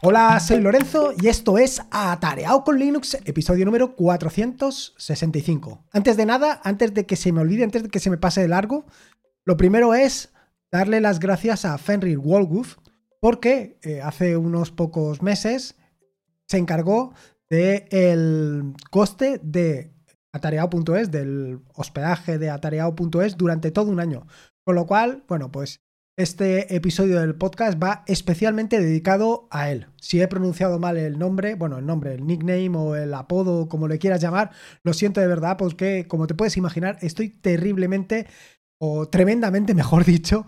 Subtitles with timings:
[0.00, 5.86] Hola, soy Lorenzo y esto es Atareado con Linux, episodio número 465.
[5.90, 8.40] Antes de nada, antes de que se me olvide, antes de que se me pase
[8.40, 8.86] de largo,
[9.44, 10.32] lo primero es
[10.70, 12.76] darle las gracias a Fenrir Wolgoof
[13.20, 15.74] porque eh, hace unos pocos meses
[16.46, 17.12] se encargó
[17.50, 19.92] del coste de
[20.30, 24.28] atareado.es, del hospedaje de atareado.es durante todo un año.
[24.62, 25.80] Con lo cual, bueno, pues
[26.18, 29.86] este episodio del podcast va especialmente dedicado a él.
[30.00, 33.86] Si he pronunciado mal el nombre, bueno, el nombre, el nickname o el apodo, como
[33.86, 34.50] le quieras llamar,
[34.82, 38.26] lo siento de verdad, porque como te puedes imaginar, estoy terriblemente
[38.80, 40.44] o tremendamente, mejor dicho,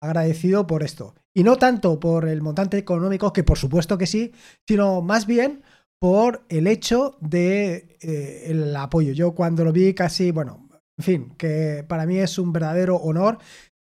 [0.00, 1.16] agradecido por esto.
[1.34, 4.32] Y no tanto por el montante económico, que por supuesto que sí,
[4.68, 5.64] sino más bien
[6.00, 9.12] por el hecho de eh, el apoyo.
[9.12, 13.38] Yo cuando lo vi casi, bueno, en fin, que para mí es un verdadero honor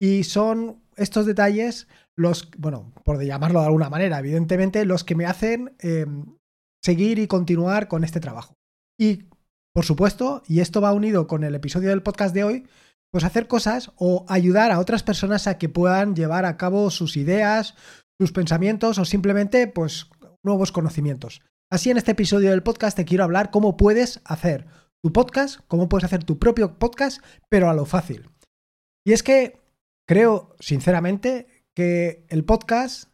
[0.02, 5.26] y son estos detalles los, bueno, por llamarlo de alguna manera, evidentemente, los que me
[5.26, 6.26] hacen em,
[6.84, 8.56] seguir y continuar con este trabajo.
[9.00, 9.30] Y,
[9.74, 12.68] por supuesto, y esto va unido con el episodio del podcast de hoy,
[13.12, 17.18] pues hacer cosas o ayudar a otras personas a que puedan llevar a cabo sus
[17.18, 17.76] ideas,
[18.20, 20.10] sus pensamientos o simplemente, pues,
[20.44, 21.42] nuevos conocimientos.
[21.72, 24.68] Así, en este episodio del podcast te quiero hablar cómo puedes hacer
[25.04, 28.30] tu podcast, cómo puedes hacer tu propio podcast, pero a lo fácil.
[29.06, 29.63] Y es que
[30.08, 33.10] Creo, sinceramente, que el podcast,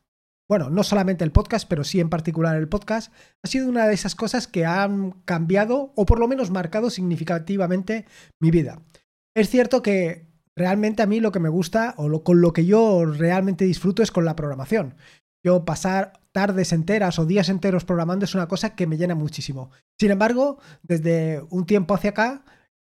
[0.50, 3.94] bueno, no solamente el podcast, pero sí en particular el podcast, ha sido una de
[3.94, 8.06] esas cosas que han cambiado o por lo menos marcado significativamente
[8.42, 8.82] mi vida.
[9.36, 13.06] Es cierto que realmente a mí lo que me gusta o con lo que yo
[13.06, 14.96] realmente disfruto es con la programación.
[15.46, 19.72] Yo pasar tardes enteras o días enteros programando es una cosa que me llena muchísimo.
[19.98, 22.44] Sin embargo, desde un tiempo hacia acá,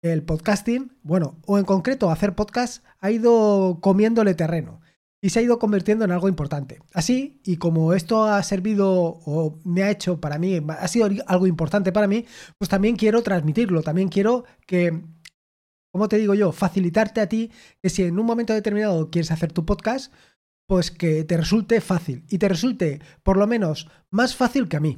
[0.01, 4.81] el podcasting, bueno, o en concreto hacer podcast, ha ido comiéndole terreno
[5.21, 6.79] y se ha ido convirtiendo en algo importante.
[6.93, 11.45] Así, y como esto ha servido o me ha hecho para mí, ha sido algo
[11.45, 12.25] importante para mí,
[12.57, 15.03] pues también quiero transmitirlo, también quiero que,
[15.91, 17.51] como te digo yo, facilitarte a ti
[17.81, 20.11] que si en un momento determinado quieres hacer tu podcast,
[20.67, 24.79] pues que te resulte fácil y te resulte por lo menos más fácil que a
[24.79, 24.97] mí.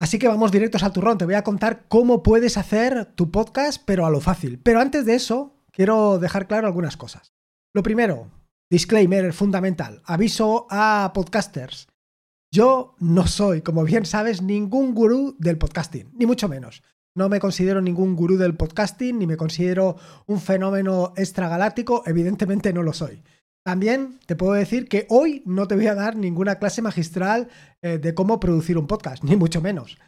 [0.00, 1.18] Así que vamos directos al turrón.
[1.18, 4.58] Te voy a contar cómo puedes hacer tu podcast, pero a lo fácil.
[4.58, 7.34] Pero antes de eso, quiero dejar claro algunas cosas.
[7.74, 8.30] Lo primero,
[8.70, 10.00] disclaimer fundamental.
[10.06, 11.86] Aviso a podcasters.
[12.50, 16.82] Yo no soy, como bien sabes, ningún gurú del podcasting, ni mucho menos.
[17.14, 19.96] No me considero ningún gurú del podcasting, ni me considero
[20.26, 23.22] un fenómeno extragaláctico, evidentemente no lo soy.
[23.64, 27.48] También te puedo decir que hoy no te voy a dar ninguna clase magistral
[27.82, 29.98] eh, de cómo producir un podcast, ni mucho menos.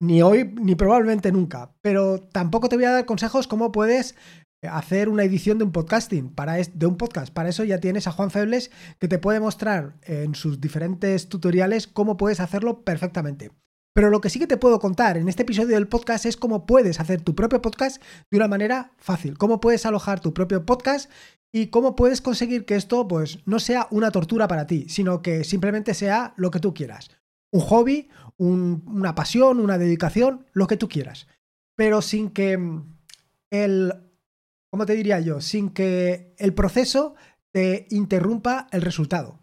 [0.00, 1.72] Ni hoy, ni probablemente nunca.
[1.82, 4.16] Pero tampoco te voy a dar consejos cómo puedes
[4.62, 7.32] eh, hacer una edición de un podcasting, para de un podcast.
[7.32, 11.86] Para eso ya tienes a Juan Febles que te puede mostrar en sus diferentes tutoriales
[11.86, 13.52] cómo puedes hacerlo perfectamente.
[13.94, 16.66] Pero lo que sí que te puedo contar en este episodio del podcast es cómo
[16.66, 21.08] puedes hacer tu propio podcast de una manera fácil, cómo puedes alojar tu propio podcast
[21.52, 25.44] y cómo puedes conseguir que esto pues no sea una tortura para ti, sino que
[25.44, 27.10] simplemente sea lo que tú quieras.
[27.52, 31.28] Un hobby, una pasión, una dedicación, lo que tú quieras.
[31.76, 32.58] Pero sin que
[33.50, 33.94] el,
[34.70, 35.40] ¿cómo te diría yo?
[35.40, 37.14] Sin que el proceso
[37.52, 39.40] te interrumpa el resultado.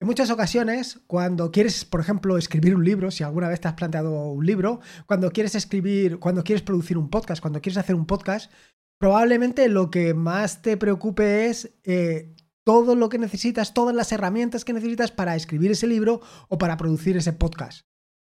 [0.00, 3.74] En muchas ocasiones, cuando quieres, por ejemplo, escribir un libro, si alguna vez te has
[3.74, 8.06] planteado un libro, cuando quieres escribir, cuando quieres producir un podcast, cuando quieres hacer un
[8.06, 8.50] podcast,
[8.98, 12.34] probablemente lo que más te preocupe es eh,
[12.64, 16.78] todo lo que necesitas, todas las herramientas que necesitas para escribir ese libro o para
[16.78, 17.82] producir ese podcast.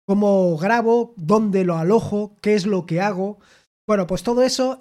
[0.07, 1.13] ¿Cómo grabo?
[1.17, 2.37] ¿Dónde lo alojo?
[2.41, 3.41] ¿Qué es lo que hago?
[3.85, 4.79] Bueno, pues todo eso,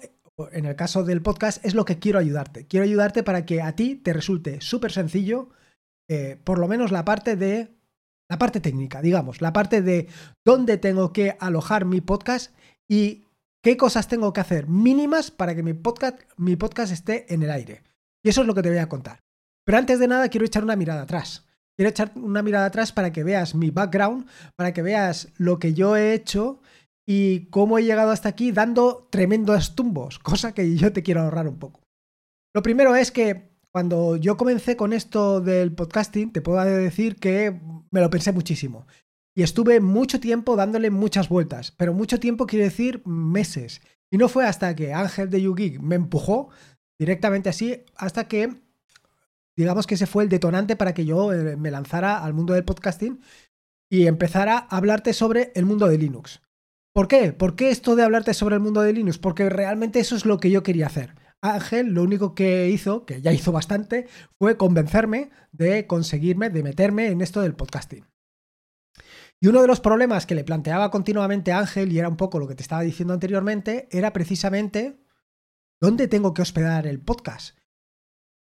[0.52, 2.68] en el caso del podcast, es lo que quiero ayudarte.
[2.68, 5.48] Quiero ayudarte para que a ti te resulte súper sencillo,
[6.08, 7.68] eh, por lo menos la parte de...
[8.30, 10.08] La parte técnica, digamos, la parte de
[10.46, 12.54] dónde tengo que alojar mi podcast
[12.88, 13.24] y
[13.62, 17.50] qué cosas tengo que hacer mínimas para que mi podcast, mi podcast esté en el
[17.50, 17.82] aire.
[18.24, 19.20] Y eso es lo que te voy a contar.
[19.66, 21.44] Pero antes de nada quiero echar una mirada atrás.
[21.76, 24.26] Quiero echar una mirada atrás para que veas mi background,
[24.56, 26.60] para que veas lo que yo he hecho
[27.06, 31.48] y cómo he llegado hasta aquí dando tremendos tumbos, cosa que yo te quiero ahorrar
[31.48, 31.80] un poco.
[32.54, 37.60] Lo primero es que cuando yo comencé con esto del podcasting, te puedo decir que
[37.90, 38.86] me lo pensé muchísimo.
[39.34, 43.80] Y estuve mucho tiempo dándole muchas vueltas, pero mucho tiempo quiere decir meses.
[44.12, 46.50] Y no fue hasta que Ángel de YouGeek me empujó
[47.00, 48.62] directamente así, hasta que,
[49.56, 52.64] digamos que ese fue el detonante para que yo eh, me lanzara al mundo del
[52.64, 53.22] podcasting
[53.90, 56.42] y empezara a hablarte sobre el mundo de Linux.
[56.92, 57.32] ¿Por qué?
[57.32, 59.18] ¿Por qué esto de hablarte sobre el mundo de Linux?
[59.18, 61.23] Porque realmente eso es lo que yo quería hacer.
[61.44, 64.06] Ángel lo único que hizo, que ya hizo bastante,
[64.38, 68.06] fue convencerme de conseguirme, de meterme en esto del podcasting.
[69.40, 72.38] Y uno de los problemas que le planteaba continuamente a Ángel, y era un poco
[72.38, 75.04] lo que te estaba diciendo anteriormente, era precisamente
[75.80, 77.58] dónde tengo que hospedar el podcast.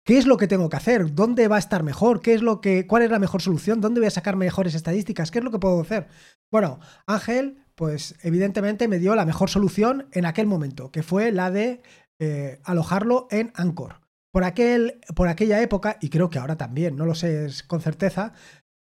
[0.05, 1.15] ¿Qué es lo que tengo que hacer?
[1.15, 2.21] ¿Dónde va a estar mejor?
[2.21, 3.81] ¿Qué es lo que, ¿Cuál es la mejor solución?
[3.81, 5.31] ¿Dónde voy a sacar mejores estadísticas?
[5.31, 6.09] ¿Qué es lo que puedo hacer?
[6.51, 11.49] Bueno, Ángel, pues evidentemente me dio la mejor solución en aquel momento, que fue la
[11.49, 11.81] de
[12.23, 14.01] eh, alojarlo en Anchor.
[14.31, 18.33] Por, aquel, por aquella época, y creo que ahora también, no lo sé con certeza,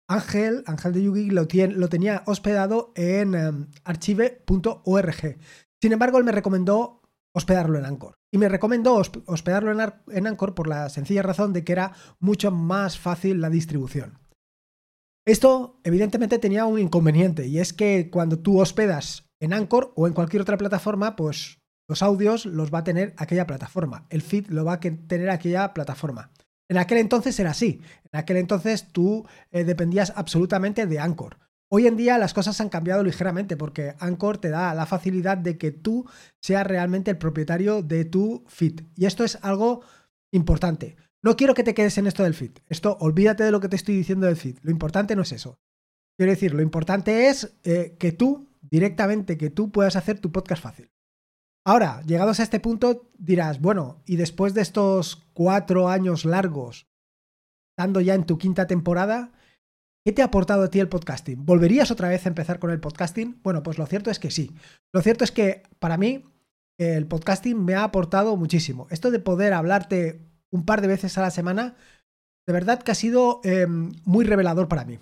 [0.09, 1.47] Ángel, Ángel de Yugi lo,
[1.77, 5.39] lo tenía hospedado en em, archive.org.
[5.81, 7.03] Sin embargo, él me recomendó
[7.35, 8.15] hospedarlo en Anchor.
[8.33, 8.95] Y me recomendó
[9.27, 13.51] hospedarlo en, en Anchor por la sencilla razón de que era mucho más fácil la
[13.51, 14.19] distribución.
[15.27, 20.15] Esto evidentemente tenía un inconveniente y es que cuando tú hospedas en Anchor o en
[20.15, 21.58] cualquier otra plataforma, pues
[21.89, 25.73] los audios los va a tener aquella plataforma, el feed lo va a tener aquella
[25.75, 26.31] plataforma.
[26.69, 27.81] En aquel entonces era así,
[28.13, 31.39] en aquel entonces tú eh, dependías absolutamente de Anchor.
[31.71, 35.59] Hoy en día las cosas han cambiado ligeramente porque Anchor te da la facilidad de
[35.59, 36.09] que tú
[36.41, 38.83] seas realmente el propietario de tu feed.
[38.95, 39.83] Y esto es algo
[40.31, 40.97] importante.
[41.23, 42.53] No quiero que te quedes en esto del feed.
[42.69, 44.59] Esto, olvídate de lo que te estoy diciendo del feed.
[44.63, 45.59] Lo importante no es eso.
[46.17, 50.63] Quiero decir, lo importante es eh, que tú, directamente, que tú puedas hacer tu podcast
[50.63, 50.91] fácil.
[51.69, 56.87] Ahora, llegados a este punto, dirás, bueno, y después de estos cuatro años largos,
[57.77, 59.33] estando ya en tu quinta temporada,
[60.03, 61.45] ¿Qué te ha aportado a ti el podcasting?
[61.45, 63.43] ¿Volverías otra vez a empezar con el podcasting?
[63.43, 64.55] Bueno, pues lo cierto es que sí.
[64.95, 66.25] Lo cierto es que para mí
[66.79, 68.87] el podcasting me ha aportado muchísimo.
[68.89, 71.77] Esto de poder hablarte un par de veces a la semana,
[72.47, 74.99] de verdad que ha sido em, muy revelador para mí.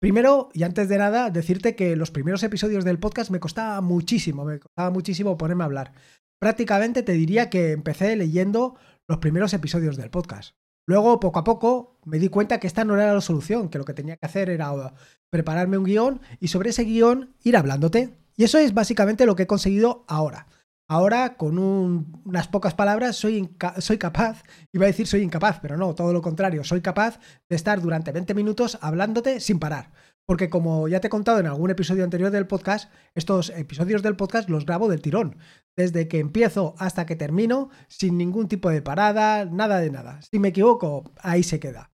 [0.00, 4.44] Primero, y antes de nada, decirte que los primeros episodios del podcast me costaba muchísimo,
[4.44, 5.92] me costaba muchísimo ponerme a hablar.
[6.38, 8.76] Prácticamente te diría que empecé leyendo
[9.08, 10.54] los primeros episodios del podcast.
[10.86, 13.84] Luego, poco a poco, me di cuenta que esta no era la solución, que lo
[13.84, 14.94] que tenía que hacer era
[15.30, 18.16] prepararme un guion y sobre ese guion ir hablándote.
[18.36, 20.46] Y eso es básicamente lo que he conseguido ahora.
[20.90, 24.42] Ahora, con unas pocas palabras, soy, soy capaz,
[24.72, 28.10] iba a decir soy incapaz, pero no, todo lo contrario, soy capaz de estar durante
[28.10, 29.92] 20 minutos hablándote sin parar.
[30.24, 34.16] Porque como ya te he contado en algún episodio anterior del podcast, estos episodios del
[34.16, 35.36] podcast los grabo del tirón,
[35.76, 40.20] desde que empiezo hasta que termino, sin ningún tipo de parada, nada de nada.
[40.22, 41.90] Si me equivoco, ahí se queda.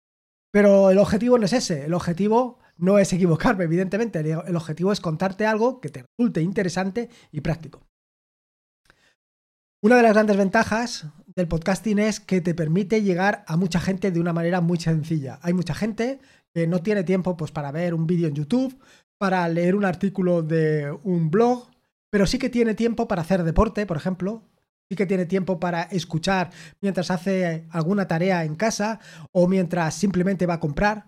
[0.52, 5.00] Pero el objetivo no es ese, el objetivo no es equivocarme, evidentemente, el objetivo es
[5.00, 7.89] contarte algo que te resulte interesante y práctico.
[9.82, 11.06] Una de las grandes ventajas
[11.38, 15.40] del podcasting es que te permite llegar a mucha gente de una manera muy sencilla.
[15.42, 16.20] Hay mucha gente
[16.54, 18.78] que no tiene tiempo pues, para ver un vídeo en YouTube,
[19.18, 21.70] para leer un artículo de un blog,
[22.10, 24.44] pero sí que tiene tiempo para hacer deporte, por ejemplo.
[24.90, 26.50] Sí que tiene tiempo para escuchar
[26.82, 29.00] mientras hace alguna tarea en casa
[29.32, 31.06] o mientras simplemente va a comprar.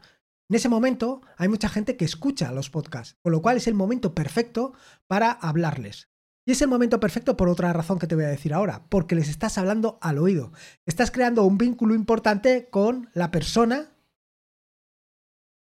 [0.49, 3.73] En ese momento hay mucha gente que escucha los podcasts, con lo cual es el
[3.73, 4.71] momento perfecto
[5.07, 6.10] para hablarles.
[6.45, 9.15] Y es el momento perfecto por otra razón que te voy a decir ahora, porque
[9.15, 10.51] les estás hablando al oído.
[10.85, 13.91] Estás creando un vínculo importante con la persona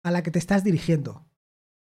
[0.03, 1.25] a la que te estás dirigiendo.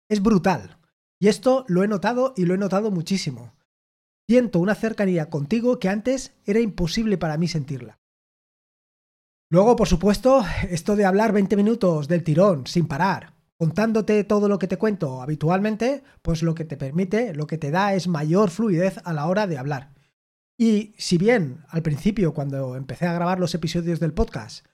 [0.09, 0.79] Es brutal.
[1.21, 3.55] Y esto lo he notado y lo he notado muchísimo.
[4.29, 8.01] Siento una cercanía contigo que antes era imposible para mí sentirla.
[9.49, 14.59] Luego, por supuesto, esto de hablar 20 minutos del tirón, sin parar, contándote todo lo
[14.59, 18.51] que te cuento habitualmente, pues lo que te permite, lo que te da es mayor
[18.51, 19.95] fluidez a la hora de hablar.
[20.59, 24.67] Y si bien al principio, cuando empecé a grabar los episodios del podcast,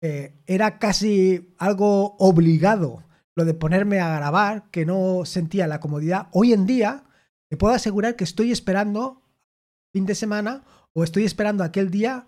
[0.00, 3.04] eh, era casi algo obligado
[3.36, 7.04] lo de ponerme a grabar, que no sentía la comodidad, hoy en día
[7.50, 9.20] te puedo asegurar que estoy esperando
[9.92, 12.26] fin de semana o estoy esperando aquel día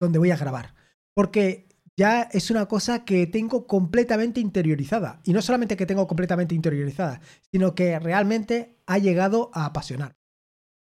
[0.00, 0.74] donde voy a grabar.
[1.14, 1.68] Porque
[2.02, 5.20] ya es una cosa que tengo completamente interiorizada.
[5.22, 7.20] Y no solamente que tengo completamente interiorizada,
[7.52, 10.16] sino que realmente ha llegado a apasionar.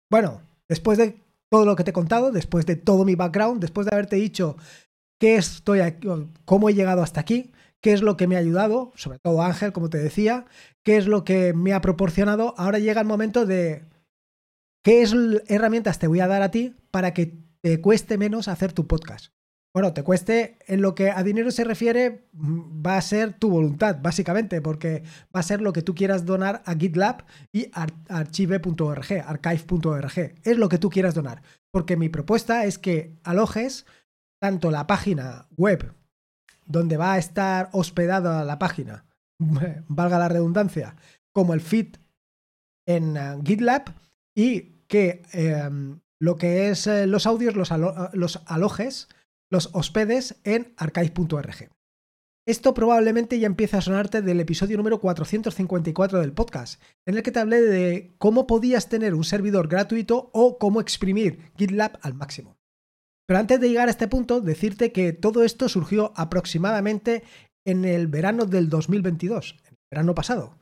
[0.10, 1.20] Bueno, después de
[1.52, 4.56] todo lo que te he contado, después de todo mi background, después de haberte dicho
[5.20, 6.08] qué estoy aquí,
[6.46, 9.74] cómo he llegado hasta aquí, qué es lo que me ha ayudado, sobre todo Ángel,
[9.74, 10.46] como te decía,
[10.86, 13.84] qué es lo que me ha proporcionado, ahora llega el momento de
[14.86, 15.06] qué
[15.48, 19.34] herramientas te voy a dar a ti para que te cueste menos hacer tu podcast
[19.74, 23.50] bueno, te cueste, en lo que a dinero se refiere, mm, va a ser tu
[23.50, 25.04] voluntad, básicamente, porque
[25.36, 27.72] va a ser lo que tú quieras donar a GitLab y
[28.08, 30.36] archive.org, archive.org.
[30.44, 31.42] Es lo que tú quieras donar.
[31.72, 33.88] Porque mi propuesta es que alojes
[34.40, 35.96] tanto la página web,
[36.66, 39.06] donde va a estar hospedada la página,
[39.88, 40.98] valga la redundancia,
[41.34, 41.96] como el feed
[42.86, 43.86] en uh, GitLab
[44.36, 47.72] y que em, lo que es eh, los audios, los,
[48.14, 49.08] los alojes,
[49.54, 51.70] los hospedes en archive.org.
[52.46, 57.32] Esto probablemente ya empieza a sonarte del episodio número 454 del podcast, en el que
[57.32, 62.58] te hablé de cómo podías tener un servidor gratuito o cómo exprimir GitLab al máximo.
[63.28, 67.24] Pero antes de llegar a este punto, decirte que todo esto surgió aproximadamente
[67.64, 70.58] en el verano del 2022, el verano pasado.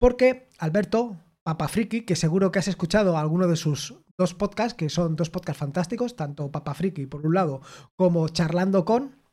[0.00, 4.88] Porque Alberto, Papa Friki, que seguro que has escuchado alguno de sus dos podcasts, que
[4.88, 7.60] son dos podcasts fantásticos, tanto Papa Friki por un lado
[7.96, 9.24] como Charlando con,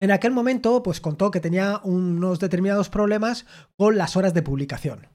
[0.00, 3.46] en aquel momento, pues contó que tenía unos determinados problemas
[3.76, 5.08] con las horas de publicación.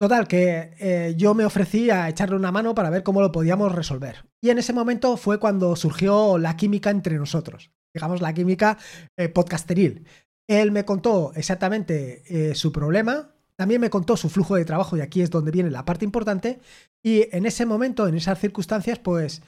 [0.00, 3.72] Total, que eh, yo me ofrecí a echarle una mano para ver cómo lo podíamos
[3.72, 4.24] resolver.
[4.40, 8.78] Y en ese momento fue cuando surgió la química entre nosotros, digamos la química
[9.18, 10.06] eh, podcasteril.
[10.48, 15.02] Él me contó exactamente eh, su problema, también me contó su flujo de trabajo y
[15.02, 16.60] aquí es donde viene la parte importante.
[17.04, 19.42] Y en ese momento, en esas circunstancias, pues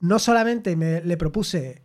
[0.00, 1.82] no solamente me, le propuse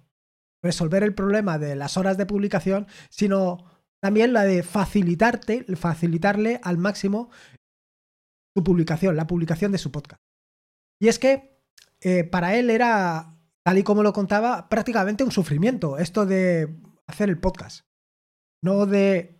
[0.63, 3.65] resolver el problema de las horas de publicación, sino
[4.01, 7.29] también la de facilitarte, facilitarle al máximo
[8.55, 10.21] su publicación, la publicación de su podcast.
[10.97, 11.61] Y es que
[11.99, 17.27] eh, para él era, tal y como lo contaba, prácticamente un sufrimiento esto de hacer
[17.27, 17.81] el podcast.
[18.63, 19.36] No de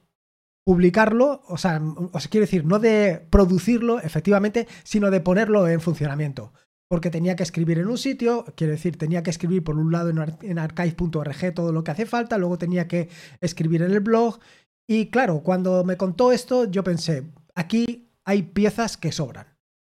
[0.68, 1.82] publicarlo, o sea,
[2.12, 6.52] o sea, quiero decir, no de producirlo efectivamente, sino de ponerlo en funcionamiento
[6.90, 10.10] porque tenía que escribir en un sitio, quiero decir, tenía que escribir por un lado
[10.10, 13.08] en, archive.org todo lo que hace falta, luego tenía que
[13.40, 14.40] escribir en el blog.
[14.90, 19.48] Y claro, cuando me contó esto, yo pensé, aquí hay piezas que sobran.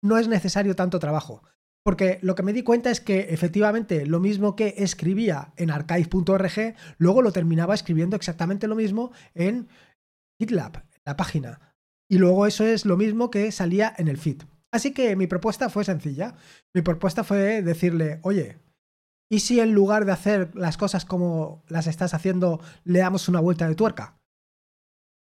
[0.02, 1.44] No es necesario tanto trabajo.
[1.84, 6.76] Porque lo que me di cuenta es que efectivamente lo mismo que escribía en archive.org,
[6.98, 9.68] luego lo terminaba escribiendo exactamente lo mismo en
[10.42, 11.76] GitLab, la página.
[12.10, 14.42] Y luego eso es lo mismo que salía en el feed.
[14.72, 16.36] Así que mi propuesta fue sencilla.
[16.74, 18.58] Mi propuesta fue decirle, oye,
[19.30, 23.40] ¿y si en lugar de hacer las cosas como las estás haciendo, le damos una
[23.40, 24.18] vuelta de tuerca?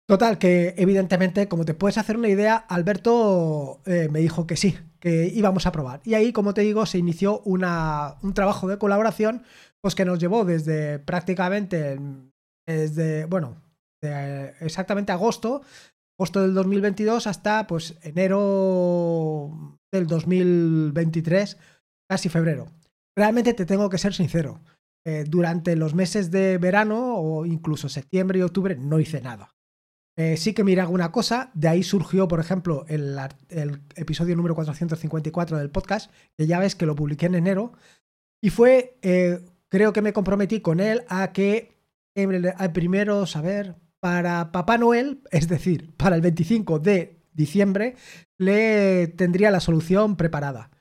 [0.07, 4.77] Total, que evidentemente, como te puedes hacer una idea, Alberto eh, me dijo que sí,
[4.99, 6.01] que íbamos a probar.
[6.03, 9.43] Y ahí, como te digo, se inició una, un trabajo de colaboración,
[9.79, 11.99] pues que nos llevó desde prácticamente,
[12.65, 13.62] desde, bueno,
[14.59, 15.61] exactamente agosto
[16.17, 21.57] agosto del 2022 hasta pues enero del 2023,
[22.09, 22.67] casi febrero.
[23.15, 24.61] Realmente te tengo que ser sincero.
[25.05, 29.49] Eh, durante los meses de verano o incluso septiembre y octubre no hice nada.
[30.17, 33.17] Eh, sí que miré alguna cosa, de ahí surgió, por ejemplo, el,
[33.95, 37.73] episodio número 454 del podcast, que ya ves que lo publiqué en enero,
[38.41, 41.73] y fue, eh, creo que me comprometí con él a que
[42.57, 47.95] al primero, saber, para Papá Noel, es decir, para el 25 de diciembre,
[48.37, 50.71] le tendría la solución preparada.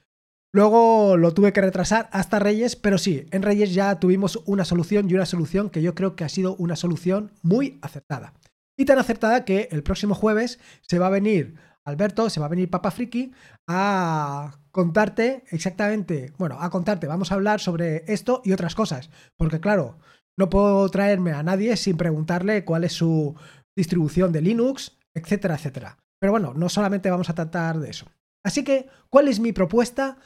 [0.53, 5.09] Luego lo tuve que retrasar hasta Reyes, pero sí, en Reyes ya tuvimos una solución
[5.09, 8.35] y una solución que yo creo que ha sido una solución muy acertada.
[8.77, 12.49] Y tan acertada que el próximo jueves se va a venir Alberto, se va a
[12.49, 13.33] venir Papa Friki
[13.69, 19.61] a contarte exactamente, bueno, a contarte, vamos a hablar sobre esto y otras cosas, porque
[19.61, 19.99] claro,
[20.39, 23.35] no puedo traerme a nadie sin preguntarle cuál es su
[23.77, 25.99] distribución de Linux, etcétera, etcétera.
[26.21, 28.07] Pero bueno, no solamente vamos a tratar de eso.
[28.45, 30.19] Así que, ¿cuál es mi propuesta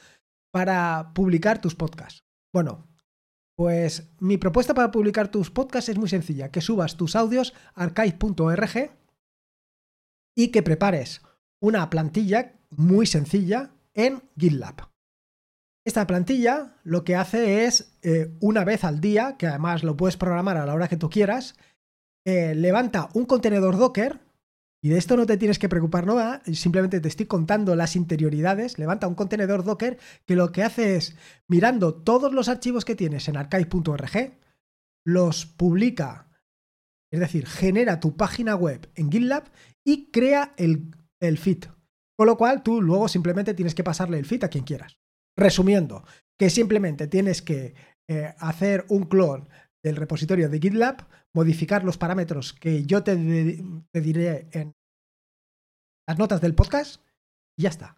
[0.51, 2.23] para publicar tus podcasts?
[2.53, 2.87] Bueno,
[3.55, 7.83] pues mi propuesta para publicar tus podcasts es muy sencilla, que subas tus audios a
[7.83, 8.91] archive.org
[10.35, 11.21] y que prepares
[11.59, 14.96] una plantilla muy sencilla en GitLab.
[15.87, 20.17] Esta plantilla lo que hace es, eh, una vez al día, que además lo puedes
[20.17, 21.55] programar a la hora que tú quieras,
[22.25, 24.19] eh, levanta un contenedor Docker,
[24.83, 28.77] y de esto no te tienes que preocupar nada, simplemente te estoy contando las interioridades,
[28.77, 31.15] levanta un contenedor Docker que lo que hace es,
[31.47, 34.37] mirando todos los archivos que tienes en archive.org,
[35.05, 36.27] los publica,
[37.13, 39.45] es decir, genera tu página web en GitLab
[39.85, 41.63] y crea el, el feed.
[42.17, 44.99] Con lo cual tú luego simplemente tienes que pasarle el feed a quien quieras.
[45.37, 46.03] Resumiendo,
[46.39, 47.75] que simplemente tienes que
[48.09, 49.47] eh, hacer un clon
[49.83, 54.73] del repositorio de GitLab, modificar los parámetros que yo te, diré en
[56.07, 57.01] las notas del podcast
[57.57, 57.97] y ya está.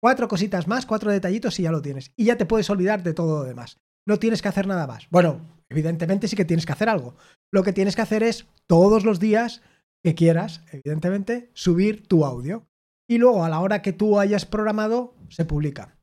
[0.00, 2.12] Cuatro cositas más, cuatro detallitos y ya lo tienes.
[2.16, 3.78] Y ya te puedes olvidar de todo lo demás.
[4.06, 5.08] No tienes que hacer nada más.
[5.10, 7.16] Bueno, evidentemente sí que tienes que hacer algo.
[7.52, 9.62] Lo que tienes que hacer es todos los días
[10.04, 12.68] que quieras, evidentemente, subir tu audio.
[13.10, 15.97] Y luego a la hora que tú hayas programado, se publica.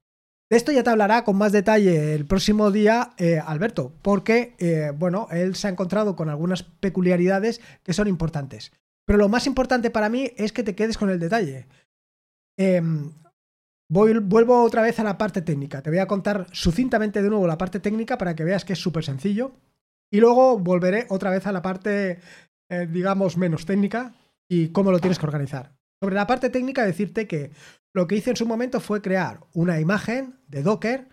[0.50, 4.92] De esto ya te hablará con más detalle el próximo día eh, Alberto, porque, eh,
[4.96, 8.72] bueno, él se ha encontrado con algunas peculiaridades que son importantes.
[9.06, 11.68] Pero lo más importante para mí es que te quedes con el detalle.
[12.58, 13.12] Em,
[13.90, 15.82] vuelvo otra vez a la parte técnica.
[15.82, 18.80] Te voy a contar sucintamente de nuevo la parte técnica para que veas que es
[18.80, 19.54] súper sencillo.
[20.12, 22.20] Y luego volveré otra vez a la parte,
[22.70, 24.14] eh, digamos, menos técnica
[24.48, 25.74] y cómo lo tienes que organizar.
[26.00, 27.52] Sobre la parte técnica, decirte que
[27.96, 31.08] lo que hice en su momento fue crear una imagen de Docker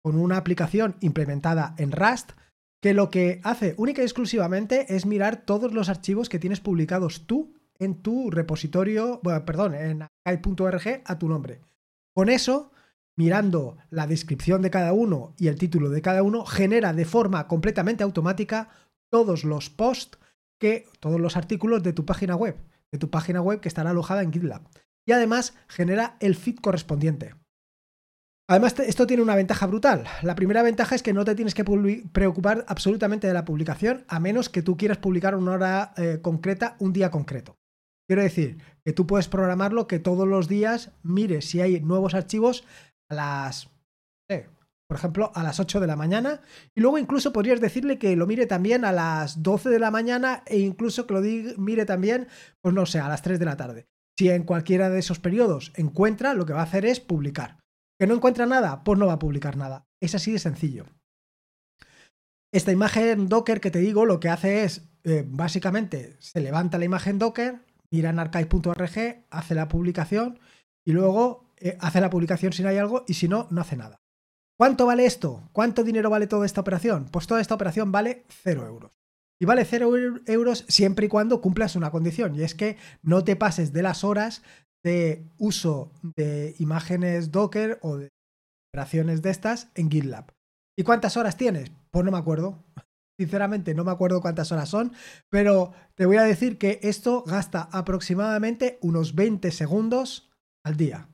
[0.00, 2.32] con una aplicación implementada en Rust
[2.80, 7.26] que lo que hace única y exclusivamente es mirar todos los archivos que tienes publicados
[7.26, 11.60] tú en tu repositorio, bueno, perdón, en archive.org a tu nombre.
[12.14, 12.72] Con eso,
[13.14, 17.46] mirando la descripción de cada uno y el título de cada uno, genera de forma
[17.46, 18.70] completamente automática
[19.10, 20.18] todos los posts
[20.58, 22.56] que, todos los artículos de tu página web,
[22.90, 24.62] de tu página web que estará alojada en GitLab.
[25.08, 27.34] Y además genera el feed correspondiente.
[28.46, 30.04] Además, esto tiene una ventaja brutal.
[30.20, 31.64] La primera ventaja es que no te tienes que
[32.12, 36.76] preocupar absolutamente de la publicación, a menos que tú quieras publicar una hora eh, concreta,
[36.78, 37.56] un día concreto.
[38.06, 42.64] Quiero decir que tú puedes programarlo que todos los días mires si hay nuevos archivos
[43.10, 43.70] a las,
[44.88, 46.42] por ejemplo, a las 8 de la mañana.
[46.74, 50.42] Y luego incluso podrías decirle que lo mire también a las 12 de la mañana
[50.44, 51.22] e incluso que lo
[51.56, 52.28] mire también,
[52.60, 53.88] pues no sé, a las 3 de la tarde.
[54.18, 57.60] Si en cualquiera de esos periodos encuentra, lo que va a hacer es publicar.
[58.00, 58.82] ¿Que no encuentra nada?
[58.82, 59.84] Pues no va a publicar nada.
[60.00, 60.86] Es así de sencillo.
[62.52, 66.84] Esta imagen Docker que te digo lo que hace es, eh, básicamente, se levanta la
[66.84, 70.40] imagen Docker, mira en archive.org, hace la publicación
[70.84, 74.00] y luego eh, hace la publicación si hay algo y si no, no hace nada.
[74.58, 75.48] ¿Cuánto vale esto?
[75.52, 77.06] ¿Cuánto dinero vale toda esta operación?
[77.12, 78.97] Pues toda esta operación vale 0 euros.
[79.40, 79.90] Y vale 0
[80.26, 84.02] euros siempre y cuando cumplas una condición, y es que no te pases de las
[84.02, 84.42] horas
[84.84, 88.08] de uso de imágenes Docker o de
[88.72, 90.32] operaciones de estas en GitLab.
[90.76, 91.70] ¿Y cuántas horas tienes?
[91.90, 92.64] Pues no me acuerdo.
[93.18, 94.92] Sinceramente, no me acuerdo cuántas horas son,
[95.28, 100.30] pero te voy a decir que esto gasta aproximadamente unos 20 segundos
[100.64, 101.08] al día.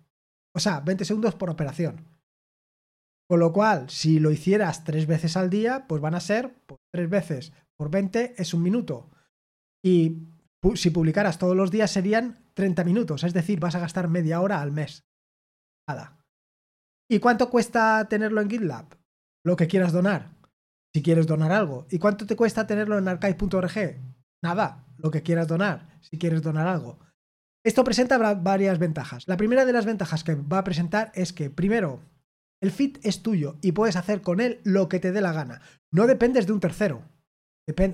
[0.54, 2.07] O sea, 20 segundos por operación.
[3.26, 6.78] Con lo cual, si lo hicieras tres veces al día, pues van a ser pues,
[6.93, 9.10] tres veces por 20 es un minuto.
[9.82, 10.28] Y
[10.75, 14.60] si publicaras todos los días serían 30 minutos, es decir, vas a gastar media hora
[14.60, 15.04] al mes.
[15.89, 16.25] Nada.
[17.10, 18.97] ¿Y cuánto cuesta tenerlo en GitLab?
[19.45, 20.34] Lo que quieras donar
[20.95, 21.87] si quieres donar algo.
[21.91, 23.99] ¿Y cuánto te cuesta tenerlo en archive.org?
[24.43, 27.00] Nada, lo que quieras donar, si quieres donar algo.
[27.65, 29.26] Esto presenta varias ventajas.
[29.26, 32.00] La primera de las ventajas que va a presentar es que, primero,
[32.63, 35.63] el feed es tuyo y puedes hacer con él lo que te dé la gana.
[35.91, 37.02] No dependes de un tercero.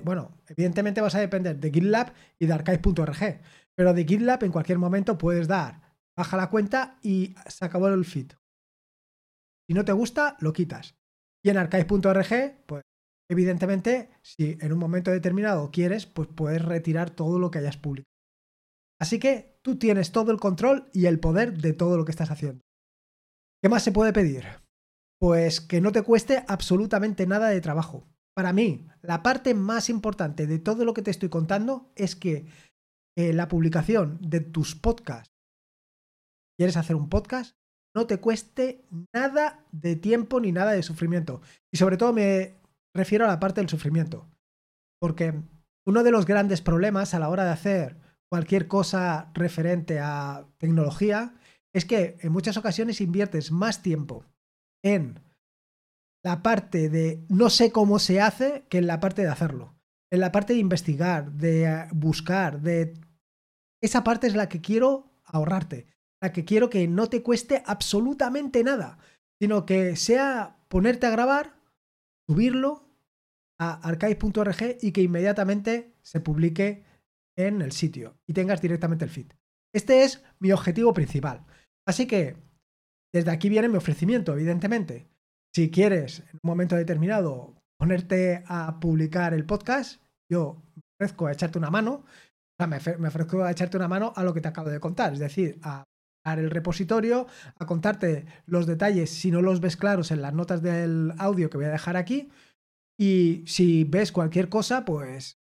[0.03, 3.41] Bueno, evidentemente vas a depender de GitLab y de archive.org,
[3.75, 8.05] pero de GitLab en cualquier momento puedes dar, baja la cuenta y se acabó el
[8.05, 8.33] feed.
[9.67, 10.95] Si no te gusta, lo quitas.
[11.43, 12.83] Y en archive.org, pues
[13.31, 18.11] Evidentemente, si en un momento determinado quieres, pues puedes retirar todo lo que hayas publicado.
[18.99, 22.29] Así que tú tienes todo el control y el poder de todo lo que estás
[22.29, 22.59] haciendo.
[23.63, 24.43] ¿Qué más se puede pedir?
[25.17, 28.05] Pues que no te cueste absolutamente nada de trabajo.
[28.35, 32.45] Para mí, la parte más importante de todo lo que te estoy contando es que
[33.17, 35.33] eh, la publicación de tus podcasts,
[36.57, 37.57] quieres hacer un podcast,
[37.93, 41.41] no te cueste nada de tiempo ni nada de sufrimiento.
[41.73, 42.55] Y sobre todo me
[42.95, 44.29] refiero a la parte del sufrimiento.
[44.99, 45.41] Porque
[45.85, 47.97] uno de los grandes problemas a la hora de hacer
[48.29, 51.35] cualquier cosa referente a tecnología
[51.73, 54.25] es que en muchas ocasiones inviertes más tiempo
[54.83, 55.19] en
[56.23, 59.75] la parte de no sé cómo se hace que en la parte de hacerlo.
[60.11, 62.93] En la parte de investigar, de buscar, de...
[63.81, 65.87] Esa parte es la que quiero ahorrarte,
[66.21, 68.99] la que quiero que no te cueste absolutamente nada,
[69.39, 71.55] sino que sea ponerte a grabar,
[72.27, 72.87] subirlo
[73.57, 76.83] a archive.org y que inmediatamente se publique
[77.35, 79.33] en el sitio y tengas directamente el feed.
[79.73, 81.45] Este es mi objetivo principal.
[81.87, 82.35] Así que
[83.13, 85.10] desde aquí viene mi ofrecimiento, evidentemente.
[85.53, 91.33] Si quieres en un momento determinado ponerte a publicar el podcast, yo me ofrezco a
[91.33, 92.05] echarte una mano.
[92.05, 92.05] O
[92.57, 95.19] sea, me ofrezco a echarte una mano a lo que te acabo de contar, es
[95.19, 95.83] decir, a
[96.23, 100.61] dar el repositorio, a contarte los detalles si no los ves claros en las notas
[100.61, 102.29] del audio que voy a dejar aquí.
[102.99, 105.37] Y si ves cualquier cosa, pues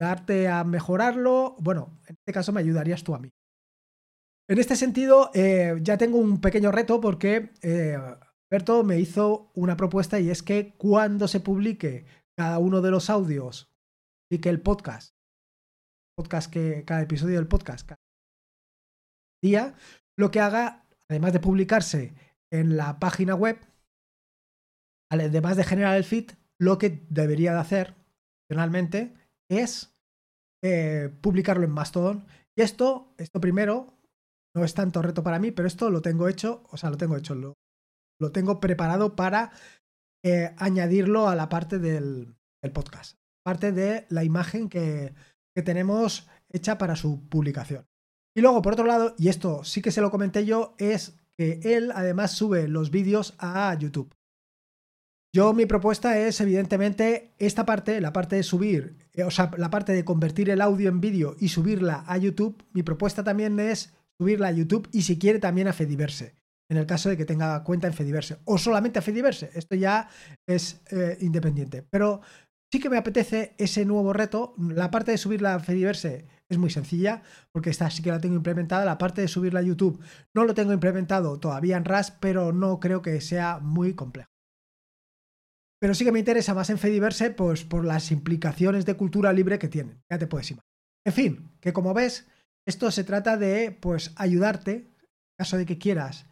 [0.00, 1.56] darte a mejorarlo.
[1.58, 3.30] Bueno, en este caso me ayudarías tú a mí.
[4.48, 7.98] En este sentido, eh, ya tengo un pequeño reto porque eh,
[8.54, 12.06] Alberto me hizo una propuesta y es que cuando se publique
[12.38, 13.74] cada uno de los audios
[14.30, 15.16] y que el podcast,
[16.16, 17.90] podcast que cada episodio del podcast,
[19.42, 19.74] día,
[20.16, 22.14] lo que haga, además de publicarse
[22.52, 23.58] en la página web,
[25.10, 27.96] además de generar el feed, lo que debería de hacer,
[28.48, 29.14] finalmente,
[29.50, 29.98] es
[30.62, 32.24] eh, publicarlo en Mastodon.
[32.56, 33.98] Y esto, esto primero,
[34.54, 37.16] no es tanto reto para mí, pero esto lo tengo hecho, o sea, lo tengo
[37.16, 37.54] hecho, lo,
[38.20, 39.52] lo tengo preparado para
[40.24, 42.36] eh, añadirlo a la parte del,
[42.72, 45.14] podcast, parte de la imagen que,
[45.54, 47.86] que tenemos hecha para su publicación.
[48.36, 51.60] Y luego, por otro lado, y esto sí que se lo comenté yo, es que
[51.62, 54.14] él además sube los vídeos a YouTube.
[55.34, 59.68] Yo mi propuesta es evidentemente esta parte, la parte de subir, eh, o sea, la
[59.68, 62.64] parte de convertir el audio en vídeo y subirla a YouTube.
[62.72, 66.36] Mi propuesta también es subirla a YouTube y si quiere también a Fediverse,
[66.70, 69.50] en el caso de que tenga cuenta en Fediverse o solamente a Fediverse.
[69.54, 70.08] Esto ya
[70.46, 71.82] es eh, independiente.
[71.82, 72.22] Pero
[72.72, 74.54] sí que me apetece ese nuevo reto.
[74.58, 77.22] La parte de subirla a Fediverse es muy sencilla
[77.52, 78.84] porque esta sí que la tengo implementada.
[78.84, 80.02] La parte de subirla a YouTube
[80.34, 84.30] no lo tengo implementado todavía en RAS, pero no creo que sea muy complejo.
[85.80, 89.58] Pero sí que me interesa más en Fediverse pues, por las implicaciones de cultura libre
[89.58, 90.02] que tienen.
[90.10, 90.64] Ya te puedes imaginar.
[91.06, 92.26] En fin, que como ves,
[92.66, 96.26] esto se trata de pues, ayudarte, en caso de que quieras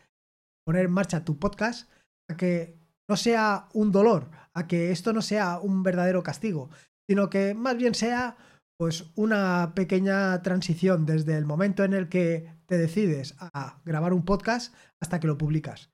[0.65, 1.91] poner en marcha tu podcast,
[2.29, 6.71] a que no sea un dolor, a que esto no sea un verdadero castigo,
[7.09, 8.37] sino que más bien sea
[8.79, 14.25] pues una pequeña transición desde el momento en el que te decides a grabar un
[14.25, 15.91] podcast hasta que lo publicas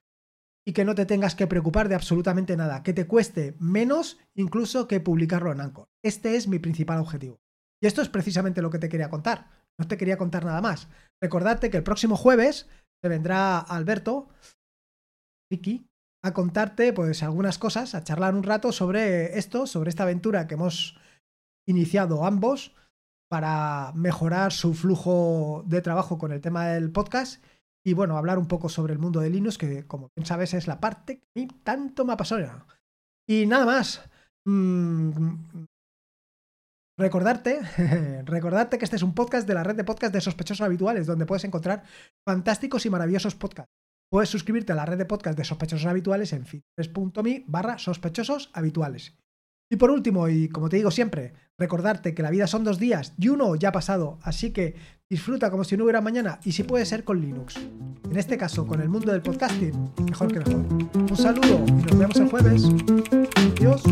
[0.65, 4.87] y que no te tengas que preocupar de absolutamente nada, que te cueste menos incluso
[4.87, 5.87] que publicarlo en Anchor.
[6.03, 7.39] Este es mi principal objetivo.
[7.81, 9.49] Y esto es precisamente lo que te quería contar.
[9.79, 10.89] No te quería contar nada más.
[11.21, 12.67] Recordarte que el próximo jueves
[13.01, 14.29] te vendrá Alberto,
[15.51, 15.87] Ricky,
[16.23, 20.55] a contarte pues algunas cosas, a charlar un rato sobre esto, sobre esta aventura que
[20.55, 20.97] hemos
[21.67, 22.75] iniciado ambos
[23.29, 27.43] para mejorar su flujo de trabajo con el tema del podcast
[27.85, 30.67] y bueno, hablar un poco sobre el mundo de Linux, que como bien sabes es
[30.67, 32.65] la parte que a mí tanto me apasiona.
[33.27, 34.01] Y nada más.
[34.45, 35.65] Mm,
[36.97, 37.59] recordarte,
[38.25, 41.25] recordarte que este es un podcast de la red de podcast de sospechosos habituales, donde
[41.25, 41.83] puedes encontrar
[42.27, 43.71] fantásticos y maravillosos podcasts.
[44.09, 49.15] Puedes suscribirte a la red de podcast de sospechosos habituales en fit3.me barra sospechosos habituales.
[49.71, 53.13] Y por último, y como te digo siempre, recordarte que la vida son dos días
[53.19, 54.75] y uno ya ha pasado, así que
[55.07, 57.55] disfruta como si no hubiera mañana y si puede ser con Linux.
[58.09, 60.65] En este caso, con el mundo del podcasting, mejor que mejor.
[60.95, 62.63] Un saludo y nos vemos el jueves.
[63.35, 63.83] Adiós.